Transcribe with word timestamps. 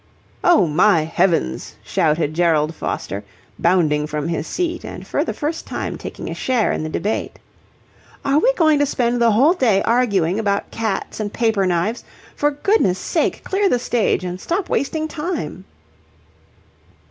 "Oh, 0.43 0.65
my 0.65 1.03
heavens!" 1.03 1.75
shouted 1.83 2.33
Gerald 2.33 2.73
Foster, 2.73 3.23
bounding 3.59 4.07
from 4.07 4.29
his 4.29 4.47
seat 4.47 4.83
and 4.83 5.05
for 5.05 5.23
the 5.23 5.31
first 5.31 5.67
time 5.67 5.95
taking 5.95 6.27
a 6.27 6.33
share 6.33 6.71
in 6.71 6.81
the 6.81 6.89
debate. 6.89 7.37
"Are 8.25 8.39
we 8.39 8.51
going 8.55 8.79
to 8.79 8.87
spend 8.87 9.21
the 9.21 9.33
whole 9.33 9.53
day 9.53 9.83
arguing 9.83 10.39
about 10.39 10.71
cats 10.71 11.19
and 11.19 11.31
paper 11.31 11.67
knives? 11.67 12.03
For 12.35 12.49
goodness' 12.49 12.97
sake, 12.97 13.43
clear 13.43 13.69
the 13.69 13.77
stage 13.77 14.25
and 14.25 14.41
stop 14.41 14.69
wasting 14.71 15.07
time." 15.07 15.65